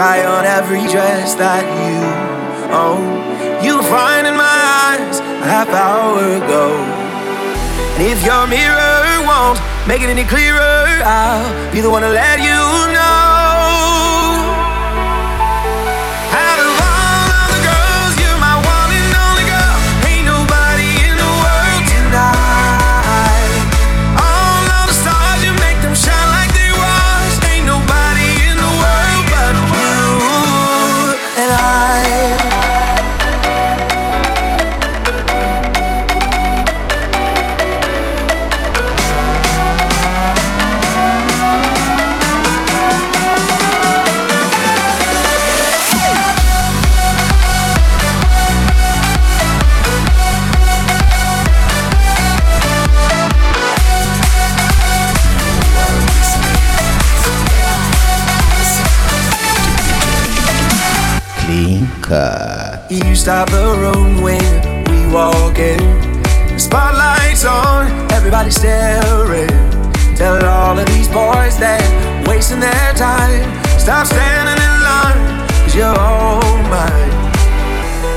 [0.00, 1.98] Try on every dress that you
[2.72, 3.04] own.
[3.62, 6.72] You find in my eyes a half hour ago.
[7.94, 12.38] And if your mirror won't make it any clearer, I'll be the one to let
[12.38, 13.29] you know.
[62.10, 64.42] You stop the room when
[64.90, 65.78] we walk in.
[66.50, 69.46] The spotlight's on, everybody staring.
[70.16, 71.78] Tell all of these boys that
[72.26, 73.46] wasting their time.
[73.78, 77.14] Stop standing in line, cause you're all mine.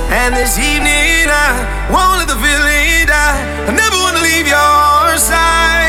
[0.09, 1.53] And this evening I
[1.93, 3.69] won't let the feeling die.
[3.69, 5.82] I never wanna leave your side.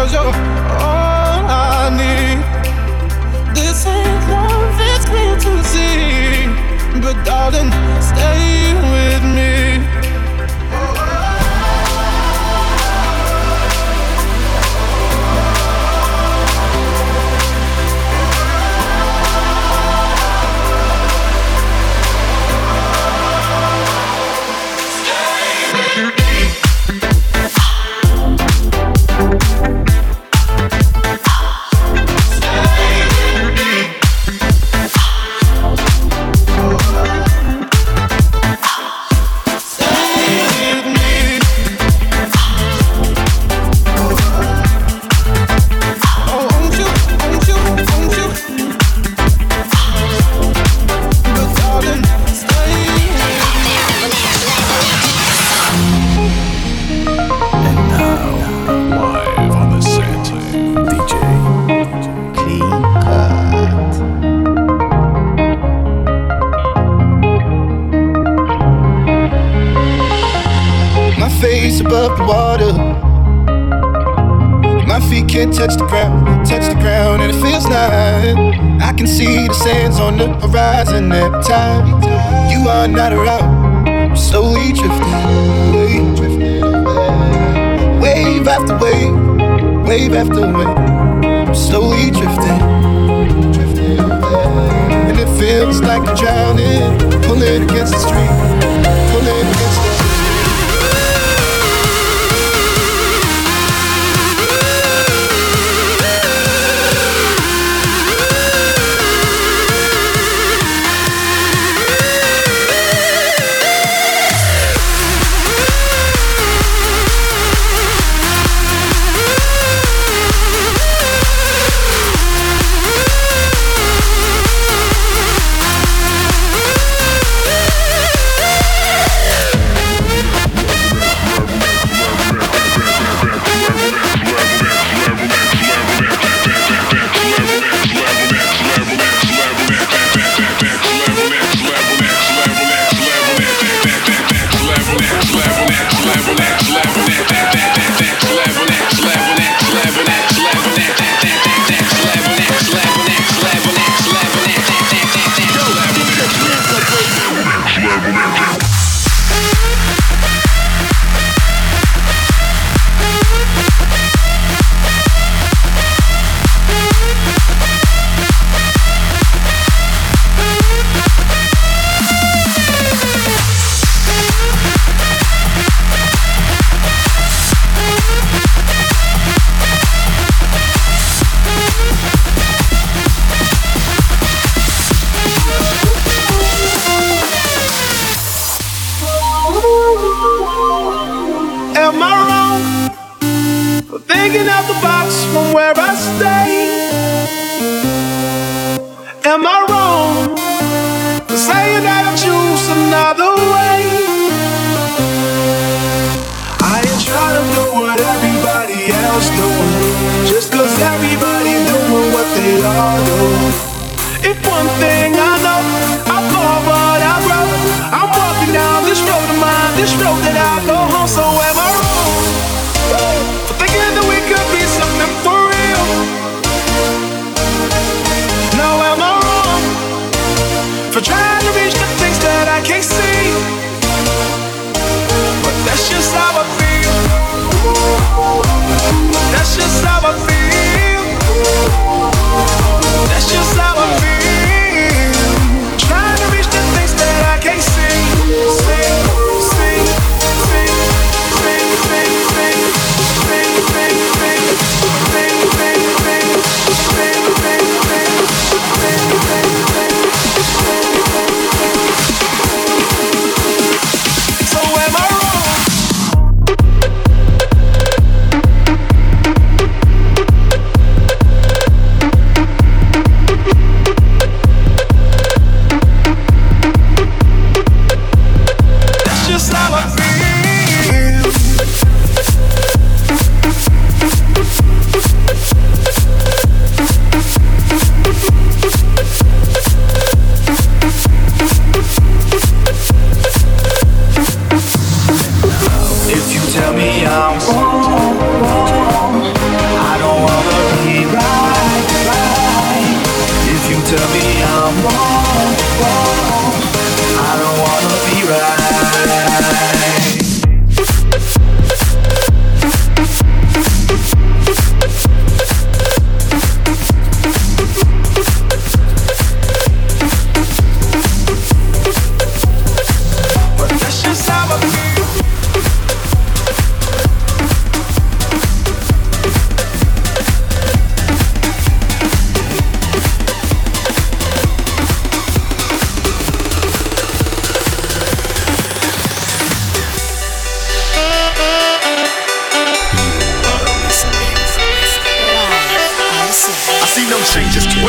[0.00, 2.40] Cause you're all I need.
[3.54, 6.46] This ain't love, it's clear to see.
[7.02, 7.70] But darling,
[8.00, 9.59] stay with me.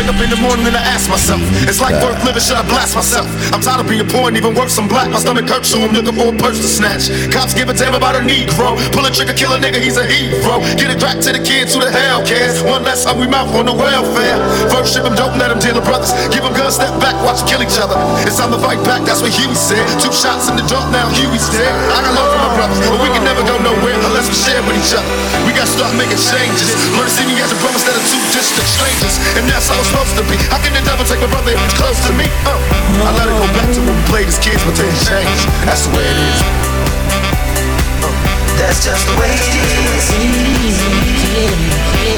[0.01, 1.38] Wake up in the morning and I ask myself,
[1.70, 2.41] is life worth living?
[2.41, 3.29] Should I blast myself?
[3.53, 5.13] I'm tired of being poor and even worse, I'm black.
[5.13, 7.13] My stomach hurts, so I'm looking for a purse to snatch.
[7.29, 8.81] Cops give a damn about a Negro.
[8.98, 10.58] Pull a trigger, kill a nigga, he's a hero.
[10.74, 12.65] Get it back to the kids who the hell cares.
[12.65, 14.41] One less hungry mouth on the welfare.
[14.74, 16.10] First ship them, don't let them deal with brothers.
[16.34, 17.93] Give them guns, step back, watch kill each other.
[18.25, 19.86] It's time to fight back, that's what Huey said.
[20.01, 21.70] Two shots in the dark, now Huey's dead.
[21.93, 24.65] I got love for my brothers, but we can never go nowhere unless we share
[24.65, 25.05] with each other.
[25.46, 26.74] We gotta start making changes.
[26.98, 29.22] Learn to see me as a brother instead of two distant strangers.
[29.38, 30.39] And that's how it's supposed to be.
[30.48, 32.24] How can the devil take my brother he's close to me?
[32.48, 32.55] Uh,
[33.03, 35.39] I let it go back to when we played as kids, but things change.
[35.67, 36.39] That's the way it is.
[38.55, 40.07] That's just the way it is.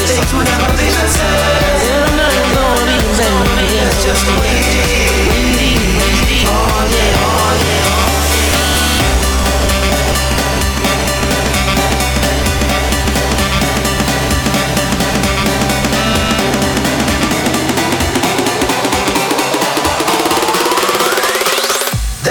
[0.06, 2.14] Things will never be the same.
[3.74, 5.33] That's just the way it is.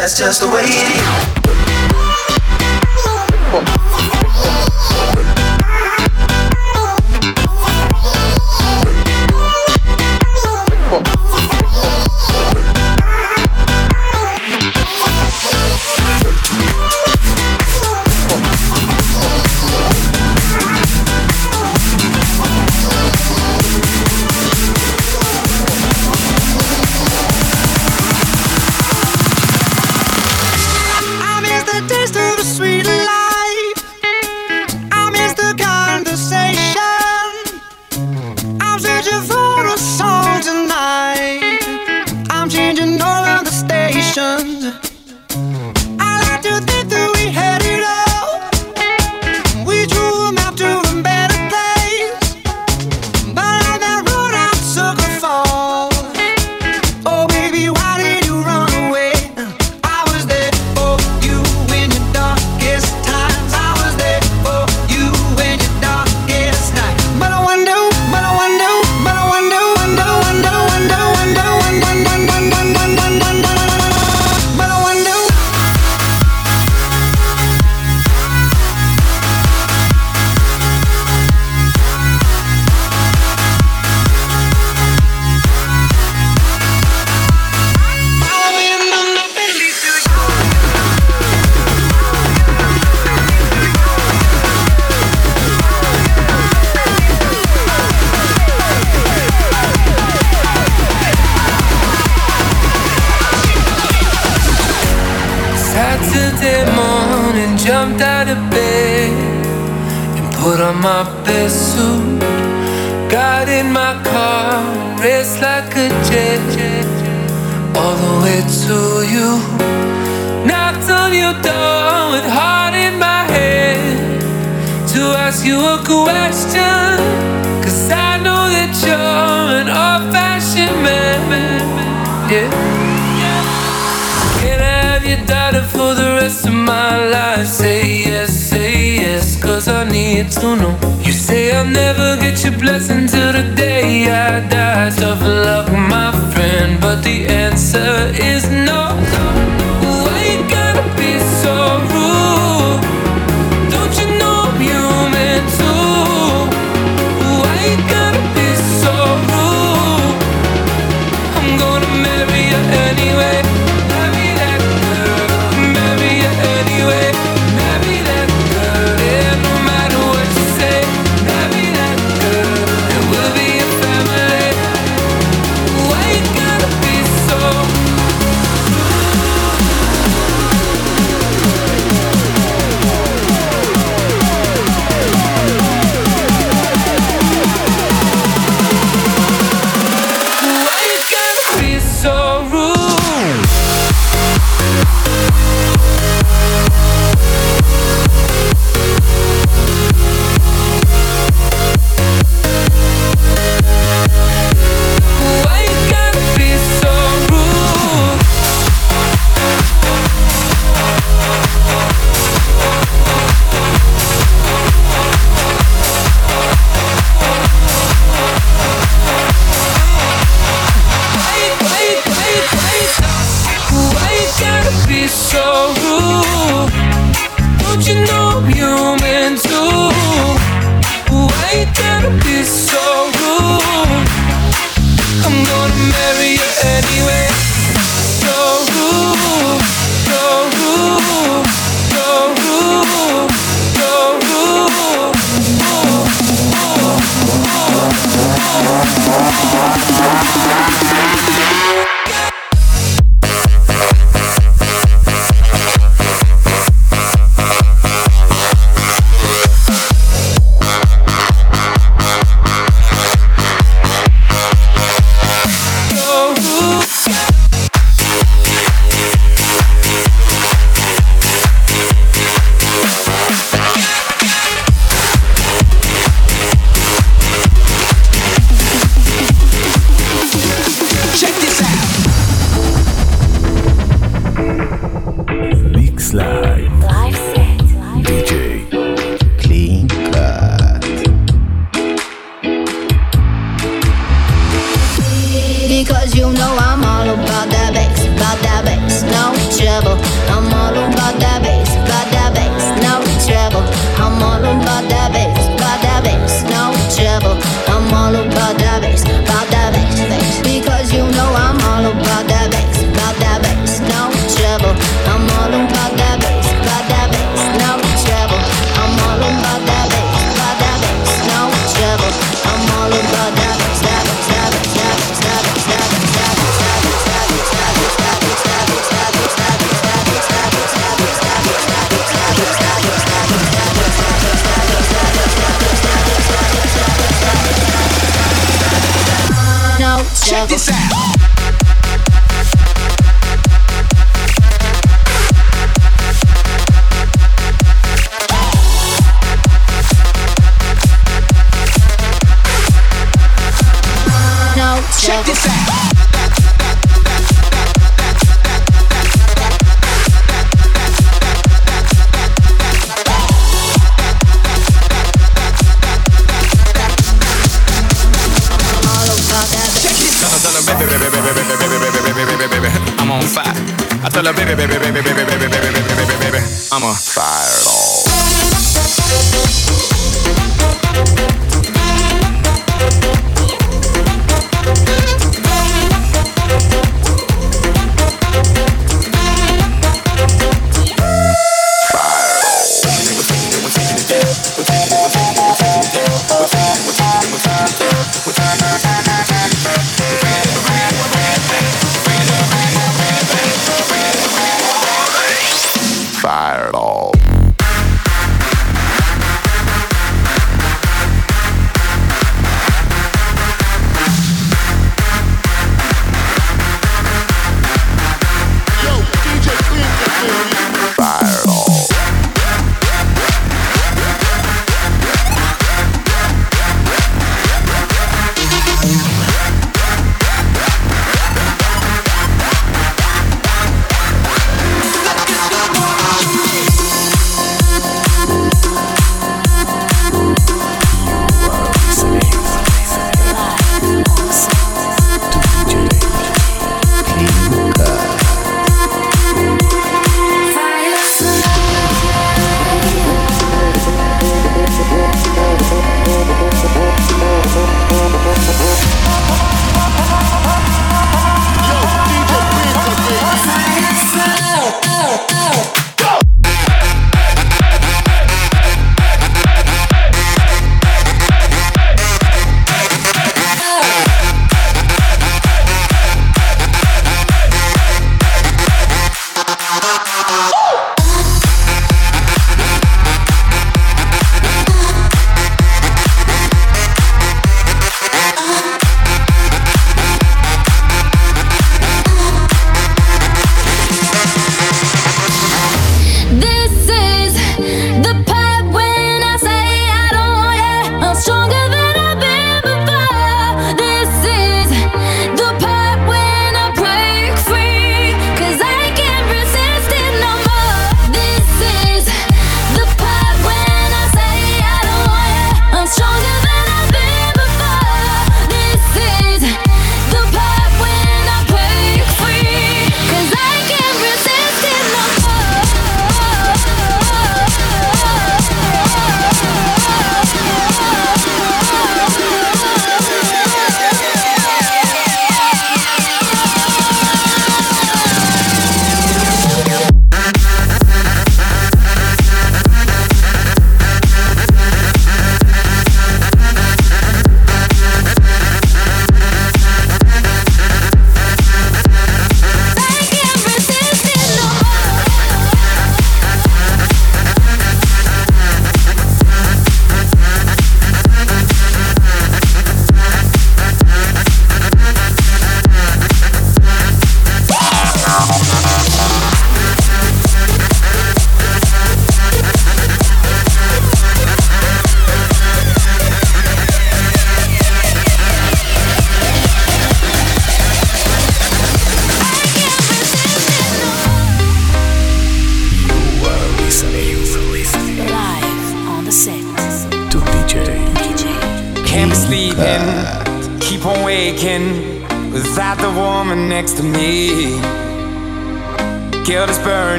[0.00, 0.96] That's just the way it
[4.06, 4.09] is.
[44.16, 45.79] emotions.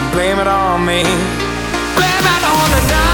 [0.00, 1.02] Don't blame it on me.
[1.02, 3.09] Blame it on the night.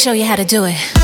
[0.00, 0.99] show you how to do it.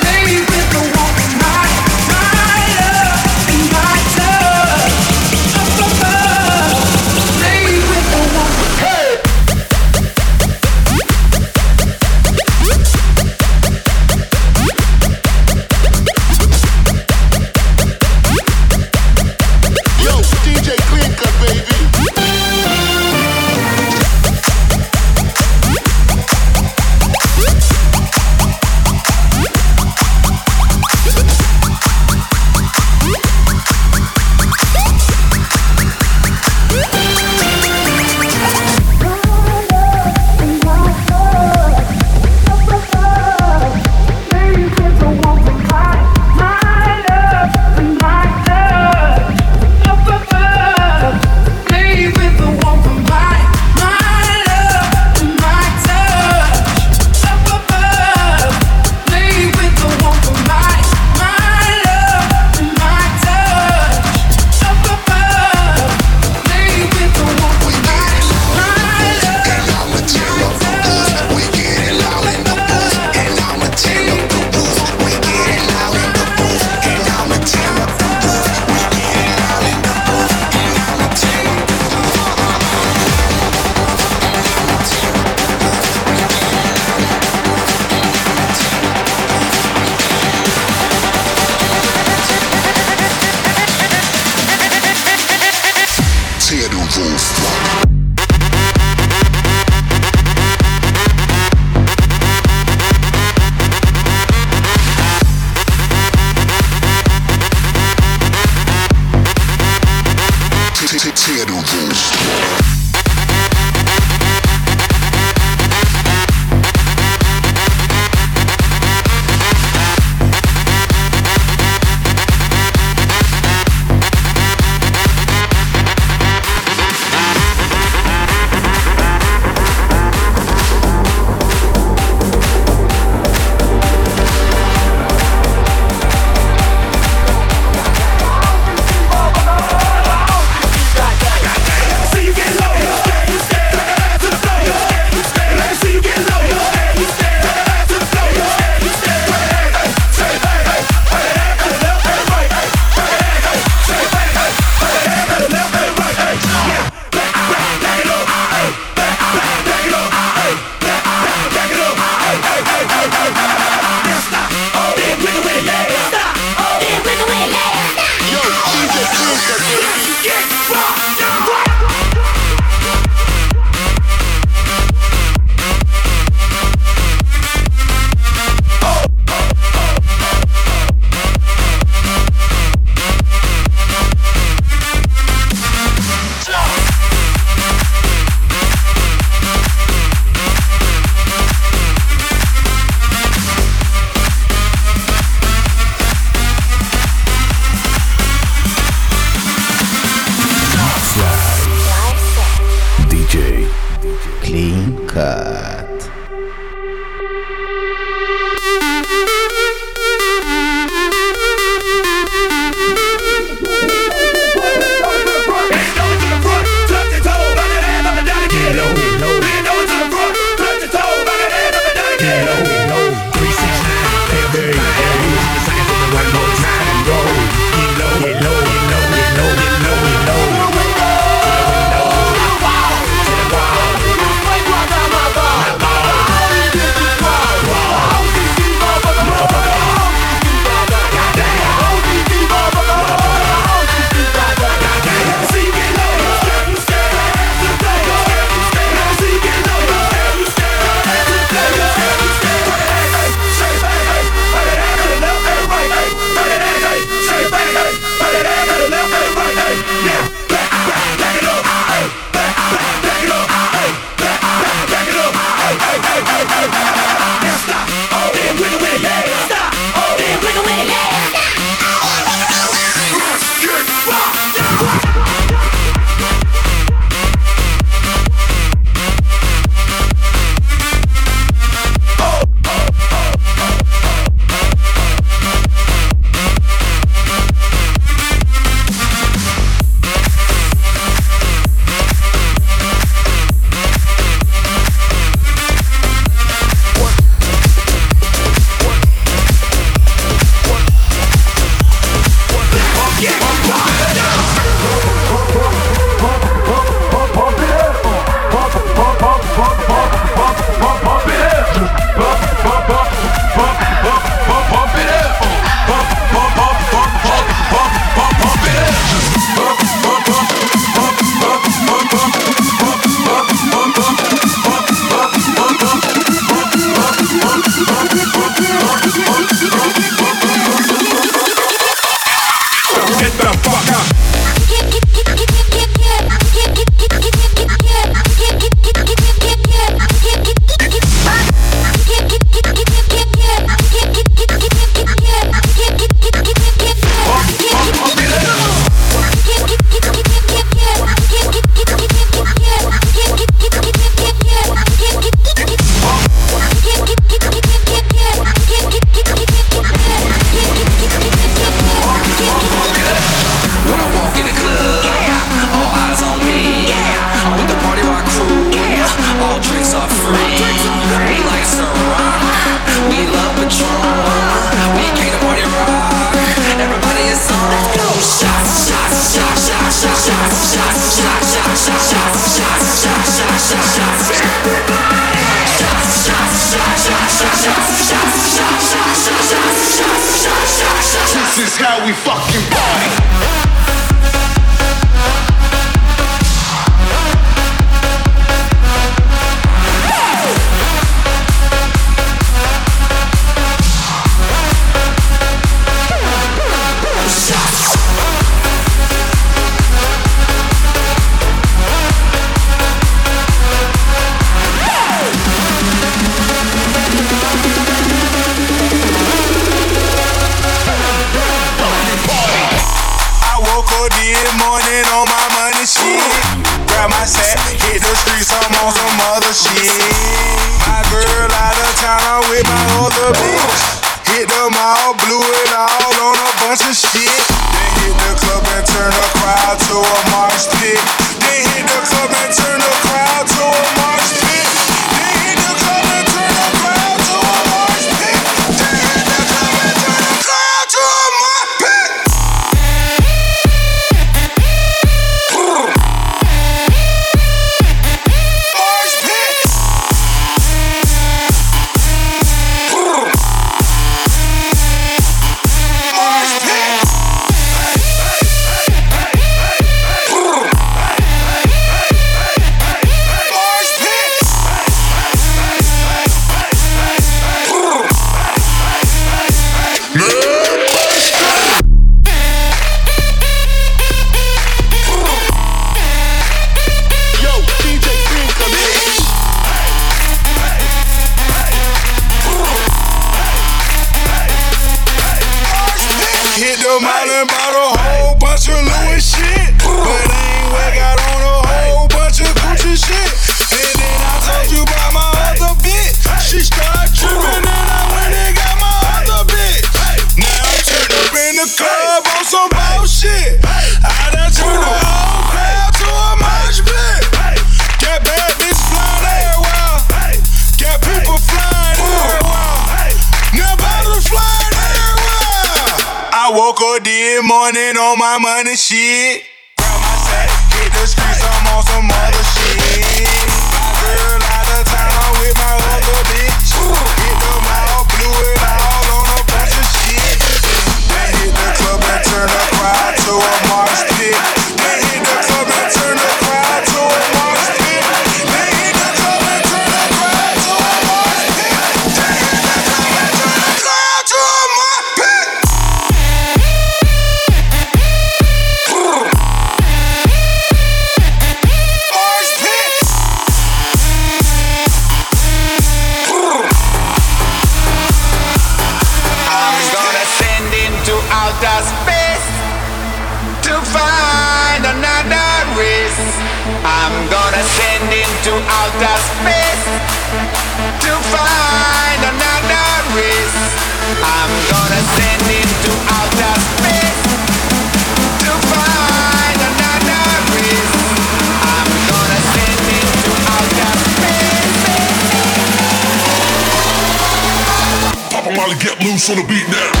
[599.29, 600.00] On the beat now.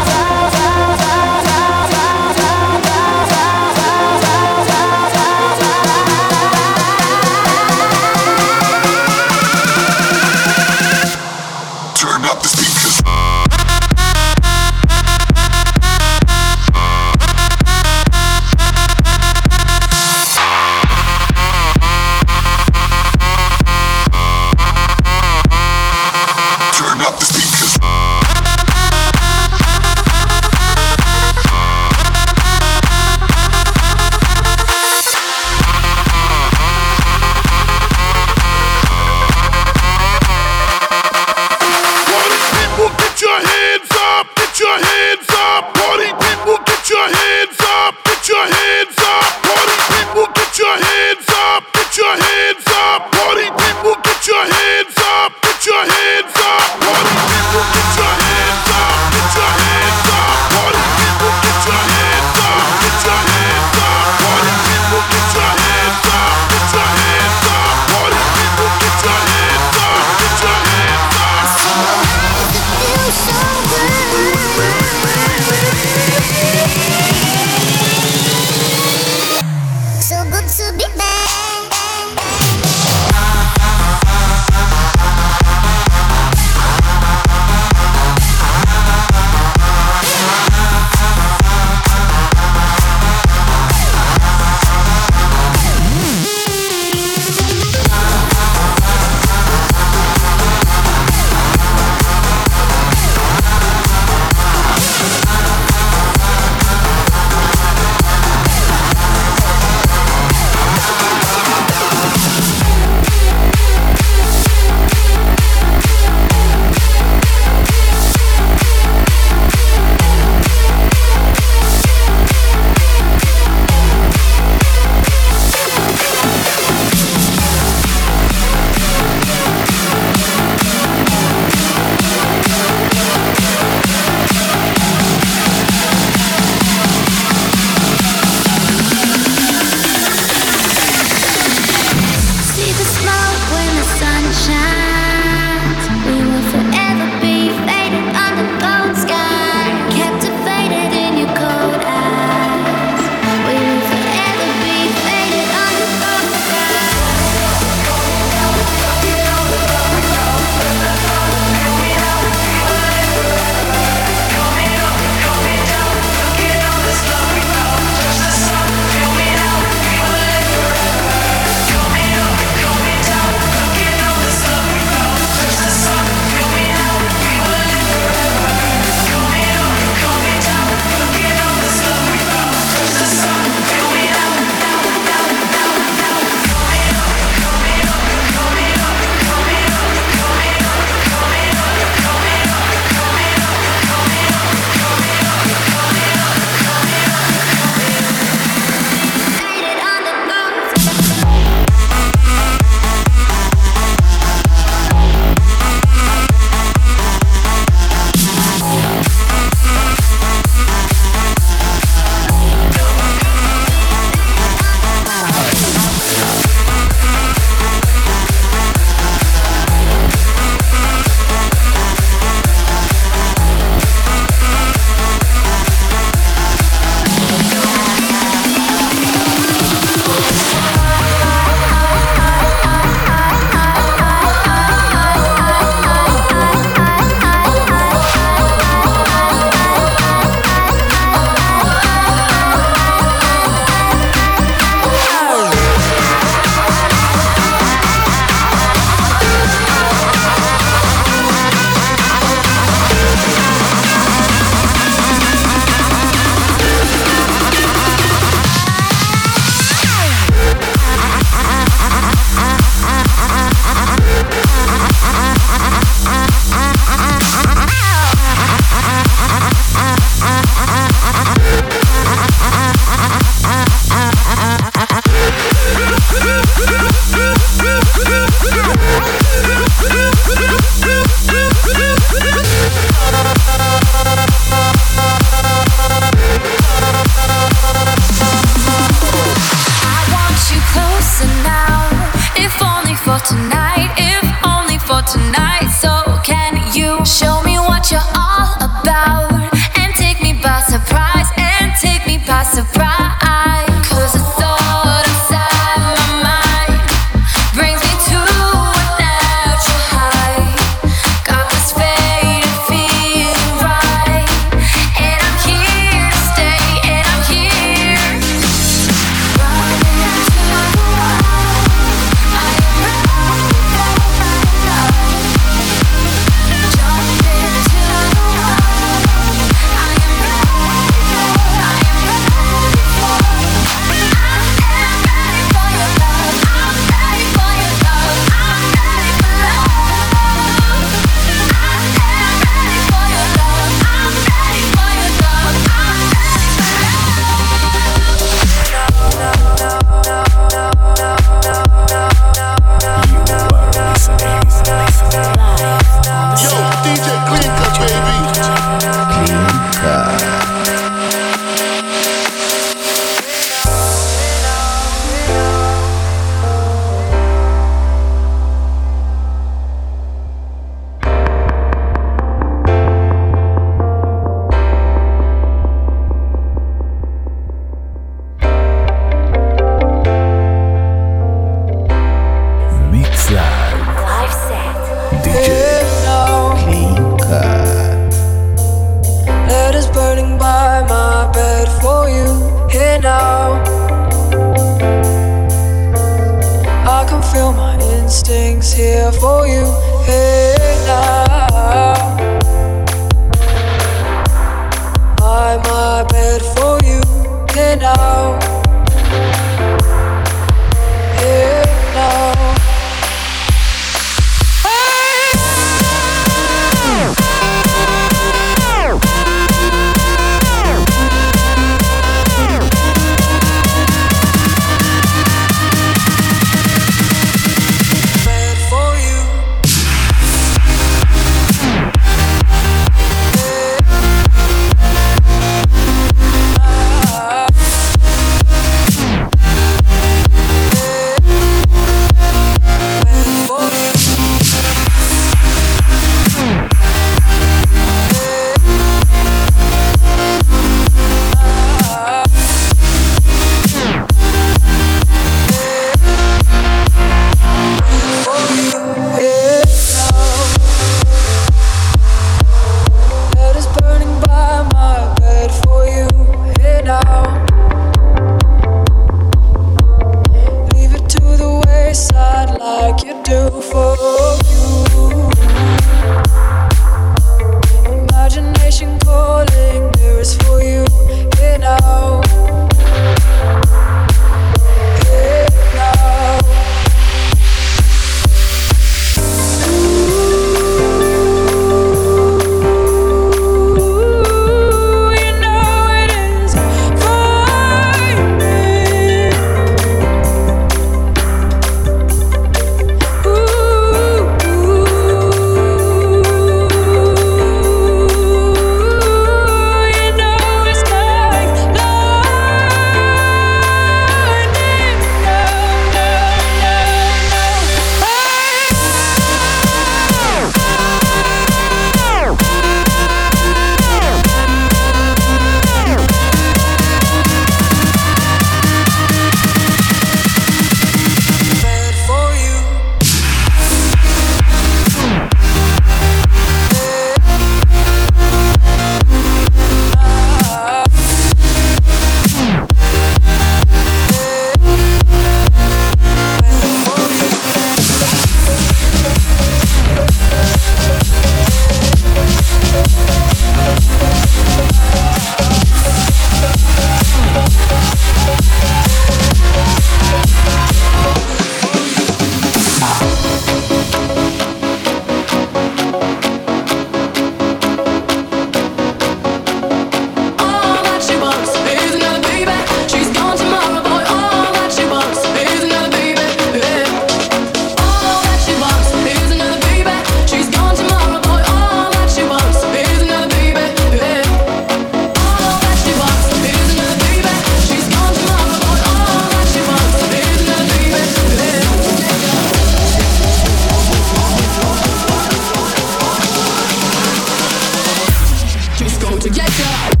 [599.51, 600.00] Tchau.